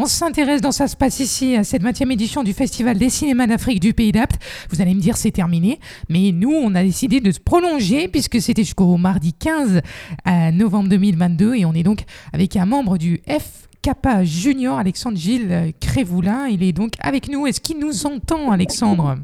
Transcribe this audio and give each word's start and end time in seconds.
on 0.00 0.06
s'intéresse 0.06 0.62
dans 0.62 0.72
Ça 0.72 0.88
se 0.88 0.96
passe 0.96 1.20
ici 1.20 1.56
à 1.56 1.64
cette 1.64 1.82
20e 1.82 2.10
édition 2.10 2.42
du 2.42 2.54
Festival 2.54 2.96
des 2.96 3.10
cinémas 3.10 3.46
d'Afrique 3.46 3.80
du 3.80 3.92
Pays 3.92 4.12
d'Apt. 4.12 4.40
Vous 4.70 4.80
allez 4.80 4.94
me 4.94 5.00
dire 5.00 5.18
c'est 5.18 5.30
terminé, 5.30 5.78
mais 6.08 6.32
nous 6.32 6.52
on 6.52 6.74
a 6.74 6.82
décidé 6.82 7.20
de 7.20 7.30
se 7.30 7.38
prolonger 7.38 8.08
puisque 8.08 8.40
c'était 8.40 8.64
jusqu'au 8.64 8.96
mardi 8.96 9.34
15 9.34 9.82
novembre 10.54 10.88
2022 10.88 11.54
et 11.56 11.64
on 11.66 11.74
est 11.74 11.82
donc 11.82 12.04
avec 12.32 12.56
un 12.56 12.64
membre 12.64 12.96
du 12.96 13.20
F 13.28 13.68
Junior, 14.22 14.78
Alexandre 14.78 15.18
Gilles 15.18 15.72
Crévoulin. 15.80 16.46
Il 16.46 16.62
est 16.62 16.72
donc 16.72 16.92
avec 17.00 17.28
nous. 17.28 17.46
Est-ce 17.46 17.60
qu'il 17.60 17.78
nous 17.78 18.06
entend, 18.06 18.50
Alexandre? 18.50 19.18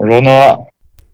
Bonjour. 0.00 0.66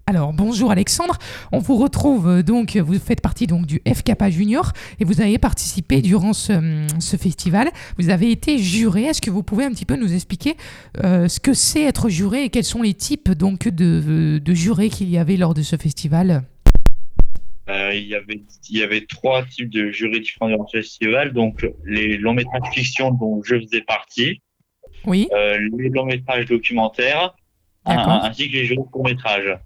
Alors 0.08 0.32
bonjour 0.32 0.70
Alexandre, 0.70 1.18
on 1.50 1.58
vous 1.58 1.76
retrouve 1.76 2.28
euh, 2.28 2.42
donc, 2.44 2.76
vous 2.76 2.96
faites 2.96 3.20
partie 3.20 3.48
donc 3.48 3.66
du 3.66 3.82
FKPA 3.92 4.30
Junior 4.30 4.70
et 5.00 5.04
vous 5.04 5.20
avez 5.20 5.36
participé 5.36 6.00
durant 6.00 6.32
ce, 6.32 7.16
festival. 7.18 7.70
Vous 7.98 8.08
avez 8.08 8.30
été 8.30 8.58
juré. 8.58 9.02
Est-ce 9.02 9.20
que 9.20 9.32
vous 9.32 9.42
pouvez 9.42 9.64
un 9.64 9.70
petit 9.72 9.84
peu 9.84 9.96
nous 9.96 10.14
expliquer 10.14 10.54
euh, 11.02 11.26
ce 11.26 11.40
que 11.40 11.54
c'est 11.54 11.82
être 11.82 12.08
juré 12.08 12.44
et 12.44 12.50
quels 12.50 12.62
sont 12.62 12.82
les 12.82 12.94
types 12.94 13.32
donc 13.32 13.66
de, 13.66 14.38
de 14.38 14.54
jurés 14.54 14.90
qu'il 14.90 15.10
y 15.10 15.18
avait 15.18 15.36
lors 15.36 15.54
de 15.54 15.62
ce 15.62 15.74
festival? 15.74 16.44
Euh, 17.68 17.92
il, 17.92 18.06
y 18.06 18.14
avait, 18.14 18.42
il 18.70 18.78
y 18.78 18.84
avait 18.84 19.06
trois 19.06 19.42
types 19.44 19.70
de 19.70 19.90
jurés 19.90 20.20
différents 20.20 20.46
durant 20.46 20.68
ce 20.68 20.76
festival. 20.76 21.32
Donc 21.32 21.66
les 21.84 22.16
longs 22.16 22.34
métrages 22.34 22.62
fiction 22.72 23.10
dont 23.10 23.42
je 23.42 23.58
faisais 23.58 23.82
partie, 23.82 24.40
oui. 25.04 25.26
les 25.32 25.88
longs 25.88 26.06
métrages 26.06 26.46
documentaires, 26.46 27.34
ainsi 27.84 28.48
que 28.48 28.52
les 28.52 28.66
jeux 28.66 28.76
de 28.76 28.82
court 28.82 29.04
métrages. 29.04 29.58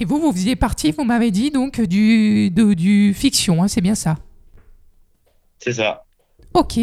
Et 0.00 0.04
vous, 0.04 0.20
vous 0.20 0.32
faisiez 0.32 0.56
partie, 0.56 0.92
vous 0.92 1.04
m'avez 1.04 1.30
dit, 1.30 1.50
donc 1.50 1.80
du, 1.80 2.50
du 2.50 3.14
fiction, 3.14 3.62
hein, 3.62 3.68
c'est 3.68 3.80
bien 3.80 3.94
ça 3.94 4.16
C'est 5.58 5.72
ça. 5.72 6.04
Ok. 6.54 6.78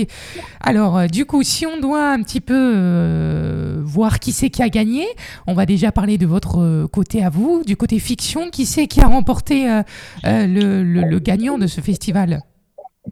Alors, 0.61 0.97
euh, 0.97 1.07
du 1.07 1.25
coup, 1.25 1.43
si 1.43 1.65
on 1.65 1.79
doit 1.79 2.11
un 2.11 2.21
petit 2.23 2.41
peu 2.41 2.73
euh, 2.75 3.81
voir 3.83 4.19
qui 4.19 4.31
c'est 4.31 4.49
qui 4.49 4.61
a 4.61 4.69
gagné, 4.69 5.05
on 5.47 5.53
va 5.53 5.65
déjà 5.65 5.91
parler 5.91 6.17
de 6.17 6.25
votre 6.25 6.59
euh, 6.59 6.87
côté 6.87 7.23
à 7.23 7.29
vous, 7.29 7.63
du 7.65 7.75
côté 7.75 7.99
fiction. 7.99 8.49
Qui 8.51 8.65
c'est 8.65 8.87
qui 8.87 9.01
a 9.01 9.07
remporté 9.07 9.65
le, 10.23 10.83
le, 10.83 11.19
gagnant 11.19 11.57
de 11.57 11.67
ce 11.67 11.81
festival 11.81 12.41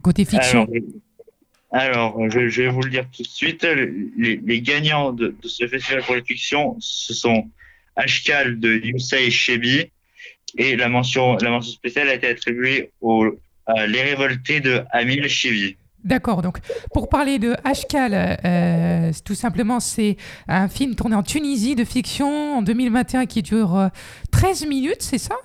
Côté 0.02 0.24
fiction? 0.24 0.68
Alors, 1.72 2.30
je, 2.30 2.62
vais 2.62 2.68
vous 2.68 2.82
le 2.82 2.90
dire 2.90 3.06
tout 3.10 3.22
de 3.22 3.28
suite. 3.28 3.64
Les, 4.16 4.36
les 4.36 4.60
gagnants 4.62 5.12
de, 5.12 5.34
de, 5.42 5.48
ce 5.48 5.66
festival 5.66 6.02
pour 6.04 6.14
les 6.14 6.22
fictions, 6.22 6.76
ce 6.78 7.12
sont 7.12 7.48
Ashkal 7.96 8.60
de 8.60 8.74
Yusei 8.76 9.30
Shebi 9.30 9.90
et 10.56 10.76
la 10.76 10.88
mention, 10.88 11.36
la 11.36 11.50
mention 11.50 11.72
spéciale 11.72 12.08
a 12.08 12.14
été 12.14 12.28
attribuée 12.28 12.90
aux 13.00 13.26
Les 13.88 14.02
Révoltés 14.02 14.60
de 14.60 14.82
Amil 14.92 15.28
Chevi. 15.28 15.76
D'accord, 16.04 16.42
donc 16.42 16.58
pour 16.92 17.08
parler 17.08 17.38
de 17.38 17.56
Ashkal, 17.64 18.38
euh, 18.44 19.10
tout 19.24 19.34
simplement 19.34 19.80
c'est 19.80 20.18
un 20.48 20.68
film 20.68 20.94
tourné 20.94 21.16
en 21.16 21.22
Tunisie 21.22 21.76
de 21.76 21.84
fiction 21.84 22.58
en 22.58 22.62
2021 22.62 23.24
qui 23.24 23.40
dure 23.40 23.88
13 24.30 24.64
euh, 24.64 24.68
minutes, 24.68 25.00
c'est 25.00 25.16
ça? 25.18 25.36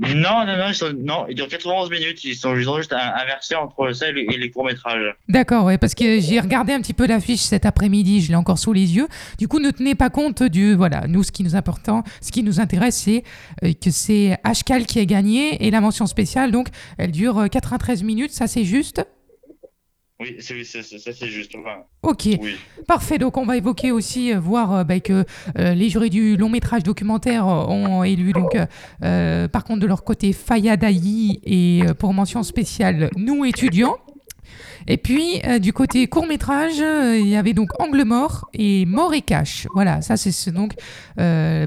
Non, 0.00 0.46
non, 0.46 0.56
non, 0.56 0.70
ils, 0.70 1.04
non, 1.04 1.26
ils 1.28 1.34
durent 1.34 1.48
91 1.48 1.90
minutes. 1.90 2.24
Ils 2.24 2.34
sont, 2.34 2.56
juste 2.56 2.92
inversés 2.92 3.54
entre 3.54 3.92
ça 3.92 4.08
et 4.08 4.12
les, 4.12 4.50
courts-métrages. 4.50 5.14
D'accord, 5.28 5.64
ouais, 5.64 5.76
parce 5.76 5.94
que 5.94 6.20
j'ai 6.20 6.40
regardé 6.40 6.72
un 6.72 6.80
petit 6.80 6.94
peu 6.94 7.06
l'affiche 7.06 7.40
cet 7.40 7.66
après-midi, 7.66 8.22
je 8.22 8.28
l'ai 8.28 8.36
encore 8.36 8.58
sous 8.58 8.72
les 8.72 8.96
yeux. 8.96 9.08
Du 9.38 9.46
coup, 9.46 9.60
ne 9.60 9.70
tenez 9.70 9.94
pas 9.94 10.08
compte 10.08 10.42
du. 10.42 10.74
Voilà, 10.74 11.06
nous, 11.06 11.22
ce 11.22 11.30
qui 11.30 11.44
nous, 11.44 11.54
important, 11.54 12.02
ce 12.22 12.32
qui 12.32 12.42
nous 12.42 12.60
intéresse, 12.60 12.96
c'est 12.96 13.24
euh, 13.64 13.72
que 13.72 13.90
c'est 13.90 14.38
HCAL 14.44 14.86
qui 14.86 15.00
a 15.00 15.04
gagné 15.04 15.66
et 15.66 15.70
la 15.70 15.80
mention 15.80 16.06
spéciale, 16.06 16.50
donc, 16.50 16.68
elle 16.96 17.10
dure 17.10 17.48
93 17.50 18.02
minutes, 18.02 18.32
ça 18.32 18.46
c'est 18.46 18.64
juste 18.64 19.04
oui, 20.20 20.36
ça 20.40 20.82
c'est 20.82 21.28
juste. 21.28 21.52
ok, 22.02 22.28
parfait. 22.86 23.16
Donc 23.16 23.38
on 23.38 23.46
va 23.46 23.56
évoquer 23.56 23.90
aussi, 23.90 24.34
euh, 24.34 24.38
voir 24.38 24.74
euh, 24.74 24.84
bah, 24.84 25.00
que 25.00 25.24
euh, 25.58 25.74
les 25.74 25.88
jurys 25.88 26.10
du 26.10 26.36
long 26.36 26.50
métrage 26.50 26.82
documentaire 26.82 27.46
ont 27.46 28.04
élu 28.04 28.32
donc 28.32 28.56
par 29.00 29.64
contre 29.64 29.80
de 29.80 29.86
leur 29.86 30.04
côté 30.04 30.32
Fayadaï 30.32 31.40
et 31.44 31.82
pour 31.98 32.12
mention 32.12 32.42
spéciale 32.42 33.10
nous 33.16 33.44
étudiants. 33.44 33.96
Et 34.86 34.96
puis, 34.96 35.40
euh, 35.44 35.58
du 35.58 35.72
côté 35.72 36.06
court-métrage, 36.06 36.80
euh, 36.80 37.18
il 37.18 37.28
y 37.28 37.36
avait 37.36 37.52
donc 37.52 37.68
Angle 37.80 38.04
mort 38.04 38.48
et 38.54 38.86
Mort 38.86 39.14
et 39.14 39.22
Cash. 39.22 39.66
Voilà, 39.74 40.00
ça 40.02 40.16
c'est 40.16 40.52
donc 40.52 40.74
euh, 41.18 41.66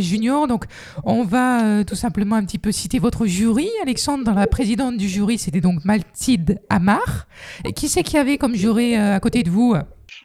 Junior. 0.00 0.46
Donc, 0.46 0.64
on 1.04 1.24
va 1.24 1.64
euh, 1.64 1.84
tout 1.84 1.94
simplement 1.94 2.36
un 2.36 2.44
petit 2.44 2.58
peu 2.58 2.72
citer 2.72 2.98
votre 2.98 3.26
jury. 3.26 3.68
Alexandre, 3.82 4.32
la 4.34 4.46
présidente 4.46 4.96
du 4.96 5.08
jury, 5.08 5.38
c'était 5.38 5.60
donc 5.60 5.84
Maltide 5.84 6.60
Amar. 6.68 7.26
Et 7.64 7.72
qui 7.72 7.88
c'est 7.88 8.02
qu'il 8.02 8.16
y 8.16 8.18
avait 8.18 8.38
comme 8.38 8.54
jury 8.54 8.96
à 8.96 9.20
côté 9.20 9.42
de 9.42 9.50
vous? 9.50 9.76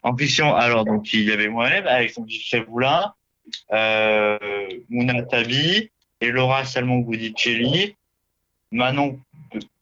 En 0.03 0.15
fiction, 0.15 0.55
alors, 0.55 0.85
donc, 0.85 1.13
il 1.13 1.23
y 1.23 1.31
avait 1.31 1.49
moi-même, 1.49 1.85
Alexandre 1.85 2.27
Chevroulin, 2.29 3.13
euh, 3.73 4.37
Mouna 4.89 5.21
Tabi 5.23 5.89
et 6.21 6.31
Laura 6.31 6.63
Salmon 6.63 6.99
Goudicelli, 6.99 7.95
Manon 8.71 9.19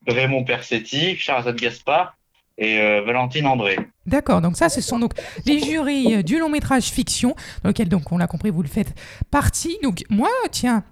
Raymond 0.08 0.44
Persetti, 0.46 1.16
Charles 1.18 1.54
Gaspard 1.56 2.18
et 2.58 2.80
euh, 2.80 3.02
Valentine 3.06 3.46
André. 3.46 3.78
D'accord, 4.06 4.42
donc 4.42 4.58
ça, 4.58 4.70
ce 4.70 4.82
sont 4.82 5.00
donc 5.00 5.14
les 5.46 5.60
jurys 5.60 6.16
euh, 6.16 6.24
du 6.24 6.40
long 6.40 6.50
métrage 6.50 6.86
fiction, 6.86 7.36
dans 7.64 7.70
lequel, 7.70 7.90
donc, 7.90 8.12
on 8.12 8.18
l'a 8.18 8.28
compris, 8.28 8.50
vous 8.50 8.64
le 8.64 8.68
faites 8.68 8.94
partie. 9.30 9.78
Donc, 9.84 10.04
moi, 10.10 10.30
tiens, 10.52 10.84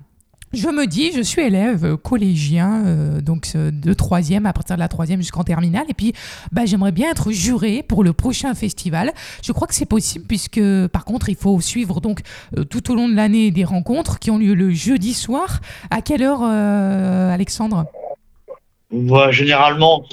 je 0.54 0.70
me 0.70 0.86
dis, 0.86 1.12
je 1.12 1.22
suis 1.22 1.42
élève 1.42 1.86
euh, 1.86 1.98
collégien, 1.98 2.84
donc 3.22 3.54
de 3.56 3.94
troisième, 3.94 4.46
à 4.46 4.54
partir 4.54 4.76
de 4.76 4.80
la 4.80 4.88
troisième 4.88 5.22
jusqu'en 5.22 5.44
terminale, 5.44 5.86
et 5.90 5.94
puis 5.96 6.14
bah, 6.52 6.66
j'aimerais 6.66 6.92
bien 6.92 7.10
être 7.10 7.32
juré 7.32 7.82
pour 7.82 8.04
le 8.04 8.14
prochain 8.14 8.54
festival. 8.54 9.12
Je 9.44 9.52
crois 9.52 9.68
que 9.68 9.74
c'est 9.74 9.88
possible, 9.88 10.26
puisque 10.28 10.62
par 10.90 11.04
contre, 11.04 11.30
il 11.30 11.36
faut 11.36 11.60
suivre 11.62 12.00
donc 12.00 12.20
tout 12.70 12.92
au 12.92 12.96
long 12.96 13.10
de 13.10 13.16
l'année 13.16 13.50
des 13.50 13.64
rencontres 13.64 14.20
qui 14.20 14.30
ont 14.30 14.38
lieu 14.38 14.54
le 14.54 14.70
jeudi 14.70 15.14
soir. 15.16 15.62
À 15.90 16.02
quelle 16.02 16.22
heure, 16.22 16.44
Alexandre? 16.44 17.86
Généralement, 19.32 20.06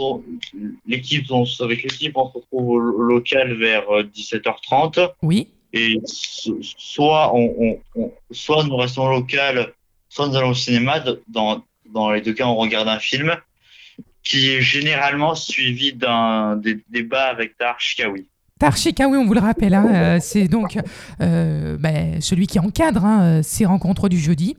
l'équipe, 0.87 1.27
avec 1.61 1.83
l'équipe, 1.83 2.17
on 2.17 2.27
se 2.29 2.33
retrouve 2.35 2.69
au 2.69 2.79
local 2.79 3.55
vers 3.55 3.85
17h30. 4.15 4.99
Euh, 4.99 5.09
oui. 5.23 5.49
Et 5.73 5.99
soit, 6.05 7.35
on, 7.35 7.81
soit 8.31 8.65
nous 8.65 8.77
restons 8.77 9.07
au 9.07 9.11
local, 9.11 9.73
soit 10.09 10.29
nous 10.29 10.37
allons 10.37 10.51
au 10.51 10.55
cinéma. 10.55 11.03
Dans, 11.29 11.63
dans 11.93 12.11
les 12.11 12.21
deux 12.21 12.35
cas, 12.35 12.47
on 12.47 12.57
regarde 12.57 12.89
un 12.89 12.99
film 12.99 13.35
qui 14.23 14.51
est 14.51 14.61
généralement 14.61 15.35
suivi 15.35 15.93
d'un 15.93 16.61
débat 16.91 17.25
avec 17.25 17.57
Tar 17.57 17.81
Shikawi. 17.81 18.27
Tar 18.59 18.77
Shikawi, 18.77 19.17
on 19.17 19.25
vous 19.25 19.35
le 19.35 19.41
rappelle, 19.41 19.75
hein, 19.75 19.89
euh, 19.93 20.19
c'est 20.21 20.47
donc 20.47 20.79
euh, 21.21 21.77
ben, 21.79 22.21
celui 22.21 22.47
qui 22.47 22.61
encadre 22.61 23.05
hein, 23.05 23.43
ces 23.43 23.65
rencontres 23.65 24.09
du 24.09 24.19
jeudi. 24.19 24.57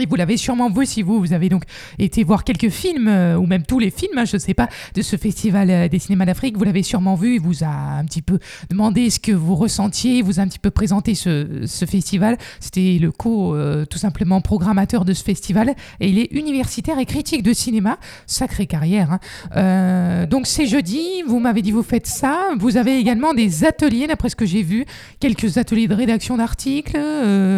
Et 0.00 0.06
vous 0.06 0.16
l'avez 0.16 0.38
sûrement 0.38 0.70
vu 0.70 0.86
si 0.86 1.02
vous, 1.02 1.20
vous 1.20 1.34
avez 1.34 1.50
donc 1.50 1.64
été 1.98 2.24
voir 2.24 2.44
quelques 2.44 2.70
films, 2.70 3.08
euh, 3.08 3.36
ou 3.36 3.44
même 3.44 3.64
tous 3.64 3.78
les 3.78 3.90
films, 3.90 4.16
hein, 4.16 4.24
je 4.24 4.36
ne 4.36 4.40
sais 4.40 4.54
pas, 4.54 4.68
de 4.94 5.02
ce 5.02 5.16
festival 5.16 5.68
euh, 5.68 5.88
des 5.88 5.98
cinémas 5.98 6.24
d'Afrique. 6.24 6.56
Vous 6.56 6.64
l'avez 6.64 6.82
sûrement 6.82 7.14
vu, 7.14 7.34
il 7.34 7.40
vous 7.42 7.62
a 7.62 7.98
un 7.98 8.04
petit 8.06 8.22
peu 8.22 8.38
demandé 8.70 9.10
ce 9.10 9.20
que 9.20 9.32
vous 9.32 9.54
ressentiez, 9.54 10.18
il 10.18 10.24
vous 10.24 10.40
a 10.40 10.44
un 10.44 10.48
petit 10.48 10.58
peu 10.58 10.70
présenté 10.70 11.14
ce, 11.14 11.66
festival. 11.86 12.38
C'était 12.58 12.98
le 12.98 13.12
co, 13.12 13.54
euh, 13.54 13.84
tout 13.84 13.98
simplement, 13.98 14.40
programmateur 14.40 15.04
de 15.04 15.12
ce 15.12 15.22
festival. 15.22 15.74
Et 16.00 16.08
il 16.08 16.18
est 16.18 16.32
universitaire 16.32 16.98
et 16.98 17.04
critique 17.04 17.42
de 17.42 17.52
cinéma. 17.52 17.98
Sacrée 18.26 18.66
carrière. 18.66 19.18
Hein. 19.54 20.26
donc 20.26 20.46
c'est 20.46 20.66
jeudi, 20.66 21.22
vous 21.26 21.38
m'avez 21.38 21.60
dit 21.60 21.70
vous 21.70 21.82
faites 21.82 22.06
ça. 22.06 22.50
Vous 22.58 22.78
avez 22.78 22.96
également 22.96 23.34
des 23.34 23.64
ateliers, 23.64 24.06
d'après 24.06 24.30
ce 24.30 24.36
que 24.36 24.46
j'ai 24.46 24.62
vu, 24.62 24.86
quelques 25.20 25.58
ateliers 25.58 25.88
de 25.88 25.94
rédaction 25.94 26.38
d'articles, 26.38 26.96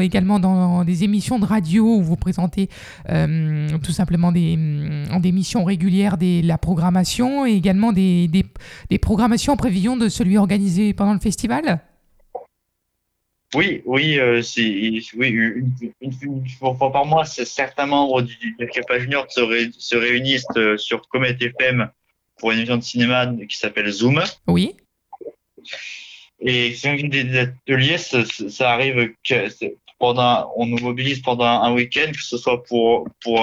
également 0.03 0.41
dans 0.41 0.84
des 0.84 1.05
émissions 1.05 1.39
de 1.39 1.45
radio 1.45 1.97
où 1.97 2.03
vous 2.03 2.16
présenter 2.25 2.69
euh, 3.11 3.69
tout 3.85 3.93
simplement 3.93 4.33
des, 4.33 4.57
des 5.21 5.33
missions 5.33 5.62
régulières 5.62 6.17
des, 6.17 6.41
la 6.41 6.57
programmation 6.57 7.47
et 7.47 7.53
également 7.53 7.93
des, 7.93 8.29
des, 8.29 8.99
programmations 8.99 9.53
en 9.53 9.57
prévision 9.57 9.97
de 9.97 10.09
celui 10.09 10.39
organisé 10.39 10.95
pendant 10.95 11.13
le 11.13 11.21
festival? 11.21 11.81
Oui, 13.54 13.83
oui, 13.84 14.19
euh, 14.19 14.41
c'est 14.43 14.63
oui, 15.16 15.28
une, 16.01 16.48
fois 16.59 16.91
par 16.91 17.04
mois, 17.04 17.25
certains 17.27 17.87
membres 17.87 18.22
du, 18.22 18.37
du 18.37 18.69
Junior 18.98 19.27
se, 19.31 19.71
se 19.78 19.97
réunissent 19.97 20.57
euh, 20.57 20.77
sur 20.78 21.07
Comet 21.09 21.37
FM 21.39 21.91
pour 22.39 22.51
une 22.51 22.59
émission 22.59 22.78
de 22.78 22.83
cinéma 22.83 23.33
qui 23.48 23.57
s'appelle 23.57 23.91
Zoom. 23.91 24.22
Oui. 24.47 24.75
Et 26.41 26.75
c'est 26.75 26.97
des 26.97 27.39
ateliers, 27.39 27.98
ça, 27.98 28.25
ça 28.25 28.72
arrive 28.72 29.13
que 29.22 29.48
on 30.56 30.66
nous 30.66 30.78
mobilise 30.78 31.21
pendant 31.21 31.45
un 31.45 31.72
week-end, 31.72 32.10
que 32.12 32.22
ce 32.22 32.36
soit 32.36 32.62
pour 32.65 33.09
pour 33.22 33.41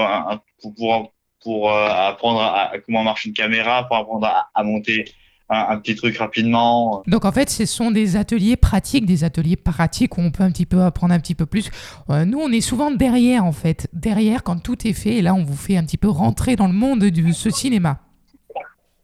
pour, 0.62 1.14
pour, 1.42 1.72
euh, 1.72 1.88
apprendre 1.90 2.42
à, 2.42 2.72
comment 2.86 3.04
marche 3.04 3.26
une 3.26 3.34
caméra, 3.34 3.88
pour 3.88 3.98
apprendre 3.98 4.28
à, 4.54 4.64
monter 4.64 5.06
un, 5.50 5.78
petit 5.78 5.96
truc 5.96 6.18
rapidement. 6.18 7.04
Donc 7.08 7.26
en 7.26 7.32
fait, 7.32 7.50
ce 7.50 7.66
sont 7.66 7.92
des 7.92 8.16
ateliers 8.16 8.56
pratiques, 8.56 9.06
des 9.06 9.24
ateliers 9.24 9.58
pratiques 9.58 10.18
où 10.18 10.22
on 10.22 10.32
peut 10.32 10.44
un 10.44 10.52
petit 10.52 10.66
peu 10.66 10.82
apprendre 10.82 11.14
un 11.14 11.20
petit 11.20 11.36
peu 11.36 11.46
plus. 11.46 11.70
Euh, 12.10 12.26
nous, 12.26 12.40
on 12.40 12.52
est 12.52 12.62
souvent 12.62 12.92
derrière 12.92 13.46
en 13.46 13.52
fait, 13.52 13.88
derrière 13.92 14.44
quand 14.44 14.62
tout 14.62 14.88
est 14.88 14.94
fait. 14.94 15.18
Et 15.18 15.22
là, 15.22 15.34
on 15.34 15.44
vous 15.44 15.58
fait 15.58 15.78
un 15.78 15.84
petit 15.84 15.98
peu 15.98 16.10
rentrer 16.10 16.56
dans 16.56 16.68
le 16.68 16.74
monde 16.74 17.00
de 17.00 17.32
ce 17.32 17.50
cinéma. 17.50 18.00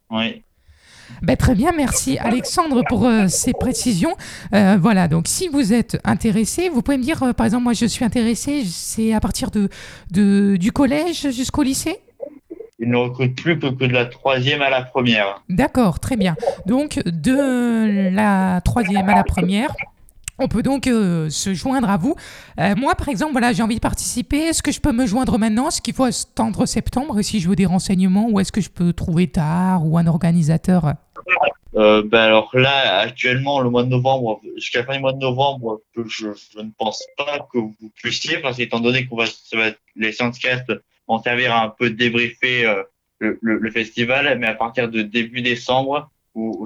Oui. 0.10 0.44
Ben, 1.22 1.36
très 1.36 1.56
bien, 1.56 1.72
merci 1.76 2.18
Alexandre 2.18 2.84
pour 2.88 3.06
euh, 3.06 3.28
ces 3.28 3.54
précisions. 3.54 4.16
Euh, 4.54 4.78
voilà, 4.80 5.08
donc 5.08 5.28
si 5.28 5.48
vous 5.48 5.74
êtes 5.74 6.00
intéressé, 6.04 6.70
vous 6.70 6.82
pouvez 6.82 6.98
me 6.98 7.04
dire, 7.04 7.24
euh, 7.24 7.34
par 7.34 7.46
exemple, 7.46 7.64
moi 7.64 7.74
je 7.74 7.86
suis 7.86 8.06
intéressé, 8.06 8.64
c'est 8.66 9.14
à 9.14 9.20
partir 9.20 9.52
de, 9.52 9.70
de 10.12 10.58
du 10.58 10.72
collège 10.72 11.32
jusqu'au 11.32 11.64
lycée? 11.64 12.00
Ils 12.80 12.90
ne 12.90 12.98
recrutent 12.98 13.42
plus 13.42 13.58
que 13.58 13.68
de 13.68 13.88
la 13.88 14.06
troisième 14.06 14.62
à 14.62 14.70
la 14.70 14.84
première. 14.84 15.42
D'accord, 15.50 16.00
très 16.00 16.16
bien. 16.16 16.36
Donc 16.68 17.00
de 17.06 18.12
la 18.14 18.62
troisième 18.64 19.10
à 19.10 19.16
la 19.16 19.24
première. 19.24 19.76
On 20.40 20.48
peut 20.48 20.62
donc 20.62 20.86
euh, 20.88 21.30
se 21.30 21.54
joindre 21.54 21.90
à 21.90 21.98
vous. 21.98 22.16
Euh, 22.60 22.76
moi, 22.76 22.94
par 22.96 23.10
exemple, 23.10 23.32
voilà, 23.32 23.54
j'ai 23.54 23.64
envie 23.64 23.76
de 23.76 23.82
participer. 23.82 24.38
Est-ce 24.38 24.62
que 24.62 24.72
je 24.72 24.80
peux 24.80 24.92
me 24.92 25.08
joindre 25.08 25.40
maintenant? 25.40 25.70
Est-ce 25.70 25.82
qu'il 25.82 25.96
faut 25.96 26.04
attendre 26.04 26.66
septembre 26.66 27.22
si 27.24 27.40
je 27.40 27.50
veux 27.50 27.56
des 27.56 27.66
renseignements 27.66 28.30
Ou 28.30 28.40
est-ce 28.40 28.52
que 28.52 28.62
je 28.62 28.70
peux 28.70 28.94
trouver 28.94 29.28
tard 29.28 29.86
ou 29.86 29.98
un 29.98 30.06
organisateur? 30.06 30.94
Euh, 31.76 32.04
ben 32.04 32.22
alors 32.22 32.50
là, 32.54 33.00
actuellement, 33.00 33.62
le 33.62 33.70
mois 33.70 33.84
de 33.84 33.90
novembre, 33.90 34.40
jusqu'à 34.56 34.84
fin 34.84 34.94
du 34.94 35.00
mois 35.00 35.14
de 35.14 35.20
novembre, 35.20 35.82
je, 35.96 36.28
ne 36.28 36.70
pense 36.78 37.04
pas 37.18 37.40
que 37.52 37.58
vous 37.58 37.92
puissiez, 37.96 38.38
parce 38.38 38.58
qu'étant 38.58 38.80
donné 38.80 39.08
qu'on 39.08 39.18
va, 39.18 39.26
les 39.96 40.12
Sciencecasts 40.12 40.72
vont 41.08 41.22
servir 41.22 41.54
à 41.54 41.64
un 41.64 41.70
peu 41.70 41.90
débriefer 41.90 42.72
le 43.20 43.72
festival, 43.72 44.38
mais 44.40 44.48
à 44.48 44.54
partir 44.54 44.90
de 44.90 45.02
début 45.02 45.42
décembre, 45.42 46.10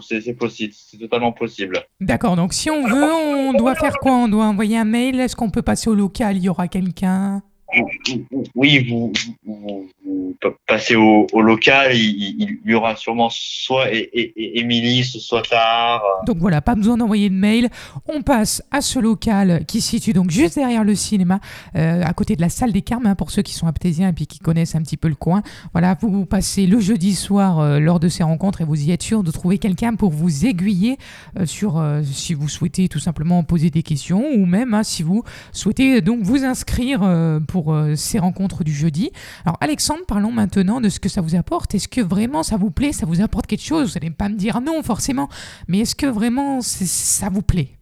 c'est 0.01 0.33
possible, 0.33 0.73
c'est 0.75 0.97
totalement 0.97 1.31
possible. 1.31 1.79
D'accord, 1.99 2.35
donc 2.35 2.53
si 2.53 2.69
on 2.69 2.87
veut, 2.87 3.03
on 3.03 3.53
doit 3.53 3.75
faire 3.75 3.97
quoi? 3.99 4.13
On 4.13 4.27
doit 4.27 4.45
envoyer 4.45 4.77
un 4.77 4.85
mail? 4.85 5.19
Est-ce 5.19 5.35
qu'on 5.35 5.49
peut 5.49 5.61
passer 5.61 5.89
au 5.89 5.95
local? 5.95 6.37
Il 6.37 6.43
y 6.43 6.49
aura 6.49 6.67
quelqu'un? 6.67 7.41
Oui, 8.55 8.87
vous, 8.89 9.13
passez 10.67 10.95
au, 10.95 11.27
local, 11.41 11.95
il, 11.95 12.59
y 12.65 12.73
aura 12.73 12.95
sûrement 12.95 13.29
soit 13.29 13.87
Émilie, 13.91 15.03
soit 15.03 15.43
tard. 15.43 16.01
Donc 16.25 16.37
voilà, 16.37 16.61
pas 16.61 16.75
besoin 16.75 16.97
d'envoyer 16.97 17.29
de 17.29 17.35
mail. 17.35 17.69
On 18.07 18.21
passe 18.21 18.63
à 18.71 18.81
ce 18.81 18.99
local 18.99 19.65
qui 19.67 19.81
se 19.81 19.89
situe 19.89 20.13
donc 20.13 20.31
juste 20.31 20.55
derrière 20.55 20.83
le 20.83 20.95
cinéma, 20.95 21.39
euh, 21.75 22.03
à 22.03 22.13
côté 22.13 22.35
de 22.35 22.41
la 22.41 22.49
salle 22.49 22.71
des 22.71 22.81
Carmes, 22.81 23.05
hein, 23.05 23.15
pour 23.15 23.31
ceux 23.31 23.41
qui 23.41 23.53
sont 23.53 23.67
aptésiens 23.67 24.09
et 24.09 24.13
puis 24.13 24.27
qui 24.27 24.39
connaissent 24.39 24.75
un 24.75 24.81
petit 24.81 24.97
peu 24.97 25.07
le 25.07 25.15
coin. 25.15 25.41
Voilà, 25.73 25.97
vous, 26.01 26.25
passez 26.25 26.67
le 26.67 26.79
jeudi 26.79 27.15
soir 27.15 27.59
euh, 27.59 27.79
lors 27.79 27.99
de 27.99 28.07
ces 28.07 28.23
rencontres 28.23 28.61
et 28.61 28.65
vous 28.65 28.81
y 28.81 28.91
êtes 28.91 29.03
sûr 29.03 29.23
de 29.23 29.31
trouver 29.31 29.57
quelqu'un 29.57 29.95
pour 29.95 30.11
vous 30.11 30.45
aiguiller 30.45 30.97
euh, 31.39 31.45
sur 31.45 31.83
si 32.03 32.33
vous 32.33 32.49
souhaitez 32.49 32.87
tout 32.89 32.99
simplement 32.99 33.43
poser 33.43 33.69
des 33.69 33.83
questions 33.83 34.25
ou 34.35 34.45
même 34.45 34.73
hein, 34.73 34.83
si 34.83 35.03
vous 35.03 35.23
souhaitez 35.51 36.01
donc 36.01 36.21
vous 36.21 36.43
inscrire 36.43 37.01
euh, 37.03 37.39
pour 37.61 37.73
euh, 37.73 37.95
ces 37.95 38.17
rencontres 38.19 38.63
du 38.63 38.73
jeudi. 38.73 39.11
Alors 39.45 39.57
Alexandre, 39.61 40.01
parlons 40.07 40.31
maintenant 40.31 40.81
de 40.81 40.89
ce 40.89 40.99
que 40.99 41.09
ça 41.09 41.21
vous 41.21 41.35
apporte. 41.35 41.75
Est-ce 41.75 41.87
que 41.87 42.01
vraiment 42.01 42.41
ça 42.43 42.57
vous 42.57 42.71
plaît? 42.71 42.91
Ça 42.91 43.05
vous 43.05 43.21
apporte 43.21 43.45
quelque 43.47 43.63
chose? 43.63 43.93
Vous 43.93 43.99
n'allez 43.99 44.09
pas 44.11 44.29
me 44.29 44.35
dire 44.35 44.61
non 44.61 44.81
forcément, 44.81 45.29
mais 45.67 45.79
est-ce 45.79 45.95
que 45.95 46.07
vraiment 46.07 46.61
ça 46.61 47.29
vous 47.29 47.41
plaît? 47.43 47.69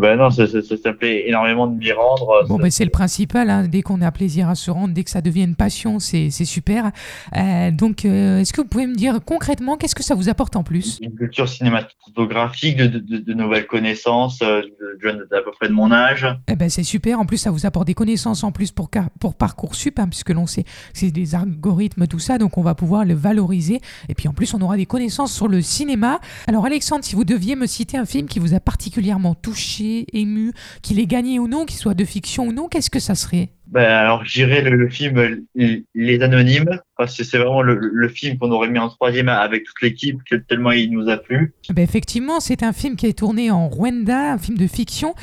Ben 0.00 0.16
non, 0.16 0.30
ça, 0.30 0.46
ça, 0.46 0.62
ça, 0.62 0.76
ça 0.82 0.92
plaît 0.94 1.28
énormément 1.28 1.66
de 1.66 1.76
m'y 1.76 1.92
rendre. 1.92 2.46
Bon, 2.48 2.56
Ça- 2.56 2.62
ben, 2.62 2.70
c'est 2.70 2.84
le 2.86 2.90
principal. 2.90 3.50
hein. 3.50 3.68
Dès 3.68 3.82
qu'on 3.82 4.00
a 4.00 4.10
plaisir 4.10 4.48
à 4.48 4.54
se 4.54 4.70
rendre, 4.70 4.94
dès 4.94 5.04
que 5.04 5.10
ça 5.10 5.20
devient 5.20 5.42
une 5.44 5.56
passion, 5.56 5.98
c'est 5.98 6.30
super. 6.30 6.90
Euh, 7.36 7.70
donc, 7.70 8.04
euh, 8.06 8.38
est-ce 8.38 8.52
que 8.54 8.62
vous 8.62 8.66
pouvez 8.68 8.86
me 8.86 8.94
dire 8.94 9.18
concrètement 9.24 9.76
qu'est-ce 9.76 9.94
que 9.94 10.02
ça 10.02 10.14
vous 10.14 10.30
apporte 10.30 10.56
en 10.56 10.62
plus? 10.62 10.98
Une 11.02 11.14
culture 11.14 11.48
cinématographique, 11.48 12.78
de, 12.78 12.86
de, 12.86 12.98
de- 12.98 13.18
de 13.18 13.34
nouvelles 13.34 13.66
connaissances, 13.66 14.40
euh, 14.42 14.62
jeunes 15.00 15.26
d'à 15.30 15.40
peu 15.42 15.50
près 15.52 15.68
de 15.68 15.72
mon 15.72 15.92
âge. 15.92 16.26
Eh 16.48 16.56
ben, 16.56 16.68
c'est 16.68 16.82
super. 16.82 17.20
En 17.20 17.26
plus, 17.26 17.38
ça 17.38 17.50
vous 17.50 17.66
apporte 17.66 17.86
des 17.86 17.94
connaissances 17.94 18.44
en 18.44 18.52
plus 18.52 18.72
pour, 18.72 18.90
Parcoursup, 19.36 19.98
hein, 19.98 20.08
puisque 20.08 20.30
l'on 20.30 20.46
sait 20.46 20.64
c'est 20.92 21.10
des 21.10 21.34
algorithmes, 21.34 22.06
tout 22.06 22.18
ça. 22.18 22.38
Donc, 22.38 22.58
on 22.58 22.62
va 22.62 22.74
pouvoir 22.74 23.04
le 23.04 23.14
valoriser. 23.14 23.80
Et 24.08 24.14
puis, 24.14 24.28
en 24.28 24.32
plus, 24.32 24.54
on 24.54 24.60
aura 24.60 24.76
des 24.76 24.86
connaissances 24.86 25.32
sur 25.32 25.48
le 25.48 25.62
cinéma. 25.62 26.20
Alors, 26.46 26.66
Alexandre, 26.66 27.04
si 27.04 27.14
vous 27.14 27.24
deviez 27.24 27.56
me 27.56 27.66
citer 27.66 27.96
un 27.96 28.06
film 28.06 28.26
qui 28.28 28.38
vous 28.38 28.54
a 28.54 28.60
particulièrement 28.60 29.34
touché, 29.34 30.06
ému, 30.12 30.52
qu'il 30.82 30.98
ait 31.00 31.06
gagné 31.06 31.38
ou 31.38 31.48
non, 31.48 31.64
qu'il 31.64 31.78
soit 31.78 31.94
de 31.94 32.04
fiction 32.04 32.48
ou 32.48 32.52
non, 32.52 32.68
qu'est-ce 32.68 32.90
que 32.90 33.00
ça 33.00 33.14
serait? 33.14 33.50
Ben, 33.72 33.90
alors, 33.90 34.22
j'irai 34.26 34.60
le, 34.60 34.88
film 34.90 35.16
euh, 35.16 35.80
Les 35.94 36.20
Anonymes, 36.20 36.78
parce 36.98 37.16
que 37.16 37.24
c'est 37.24 37.38
vraiment 37.38 37.62
le, 37.62 37.74
le 37.74 38.08
film 38.08 38.36
qu'on 38.36 38.50
aurait 38.50 38.68
mis 38.68 38.78
en 38.78 38.90
troisième 38.90 39.30
avec 39.30 39.64
toute 39.64 39.80
l'équipe, 39.80 40.18
tellement 40.46 40.72
il 40.72 40.90
nous 40.92 41.08
a 41.08 41.16
plu. 41.16 41.54
Ben 41.70 41.82
effectivement, 41.82 42.38
c'est 42.38 42.62
un 42.62 42.74
film 42.74 42.96
qui 42.96 43.06
est 43.06 43.18
tourné 43.18 43.50
en 43.50 43.68
Rwanda, 43.68 44.34
un 44.34 44.38
film 44.38 44.58
de 44.58 44.66
fiction, 44.66 45.14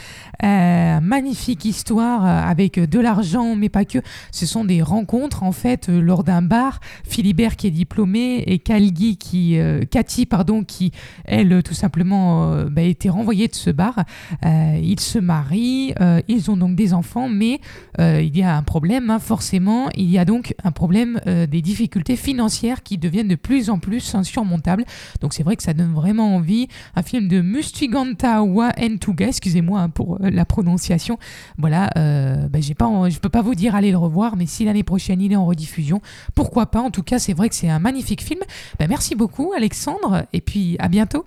euh, 0.44 1.00
magnifique 1.00 1.66
histoire 1.66 2.26
euh, 2.26 2.50
avec 2.50 2.80
de 2.80 3.00
l'argent, 3.00 3.56
mais 3.56 3.70
pas 3.70 3.86
que. 3.86 4.00
Ce 4.32 4.46
sont 4.46 4.66
des 4.66 4.82
rencontres 4.82 5.44
en 5.44 5.52
fait 5.52 5.88
lors 5.90 6.24
d'un 6.24 6.42
bar. 6.42 6.80
Philibert 7.04 7.56
qui 7.56 7.68
est 7.68 7.72
diplômé 7.72 8.44
et 8.48 8.60
Kalgi 8.60 9.18
qui, 9.18 9.60
Cathy 9.92 10.26
pardon, 10.26 10.64
qui 10.64 10.92
elle 11.26 11.62
tout 11.62 11.74
simplement 11.74 12.54
euh, 12.54 12.66
ben, 12.66 12.86
était 12.86 13.10
renvoyée 13.10 13.48
de 13.48 13.56
ce 13.56 13.70
bar. 13.70 14.04
Ils 14.44 15.00
se 15.00 15.20
marient, 15.20 15.94
ils 16.28 16.50
ont 16.50 16.58
donc 16.58 16.76
des 16.76 16.94
enfants, 16.94 17.30
mais 17.30 17.60
il 18.00 18.39
y 18.40 18.44
a 18.44 18.56
un 18.56 18.64
problème 18.64 19.10
hein, 19.10 19.20
forcément. 19.20 19.90
Il 19.96 20.10
y 20.10 20.18
a 20.18 20.26
donc 20.26 20.56
un 20.64 20.72
problème 20.72 21.20
euh, 21.28 21.46
des 21.48 21.62
difficultés 21.62 22.16
financières 22.16 22.84
qui 22.84 22.98
deviennent 22.98 23.28
de 23.28 23.36
plus 23.36 23.70
en 23.70 23.80
plus 23.80 24.16
insurmontables. 24.16 24.86
Donc 25.22 25.34
c'est 25.34 25.44
vrai 25.44 25.56
que 25.56 25.64
ça 25.64 25.74
donne 25.74 25.94
vraiment 25.94 26.36
envie. 26.36 26.68
Un 26.96 27.04
film 27.04 27.28
de 27.28 27.42
Mustiganta 27.42 28.44
Wa 28.44 28.72
Ntuga, 28.78 29.28
excusez-moi 29.28 29.82
hein, 29.82 29.90
pour 29.90 30.16
euh, 30.22 30.30
la 30.30 30.46
prononciation. 30.46 31.18
Voilà, 31.58 31.90
euh, 31.98 32.48
ben, 32.48 32.62
j'ai 32.62 32.76
pas, 32.76 32.86
en- 32.88 33.10
je 33.10 33.20
peux 33.20 33.30
pas 33.30 33.42
vous 33.42 33.56
dire 33.56 33.76
allez 33.76 33.92
le 33.92 33.98
revoir, 33.98 34.36
mais 34.36 34.46
si 34.46 34.66
l'année 34.66 34.84
prochaine 34.84 35.22
il 35.22 35.32
est 35.32 35.36
en 35.36 35.46
rediffusion, 35.46 36.02
pourquoi 36.36 36.66
pas. 36.68 36.82
En 36.82 36.92
tout 36.92 37.04
cas, 37.04 37.20
c'est 37.20 37.34
vrai 37.34 37.50
que 37.50 37.56
c'est 37.56 37.70
un 37.70 37.80
magnifique 37.80 38.22
film. 38.24 38.42
Ben, 38.80 38.88
merci 38.88 39.16
beaucoup 39.16 39.54
Alexandre, 39.56 40.26
et 40.34 40.42
puis 40.42 40.76
à 40.80 40.88
bientôt. 40.88 41.26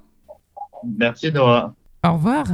Merci 0.98 1.30
Noah. 1.32 1.74
Au 2.04 2.14
revoir. 2.14 2.46